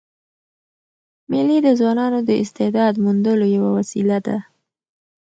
مېلې 1.29 1.57
د 1.65 1.67
ځوانانو 1.79 2.19
د 2.29 2.31
استعداد 2.43 2.93
موندلو 3.03 3.45
یوه 3.55 3.69
وسیله 3.77 4.17
ده. 4.25 4.37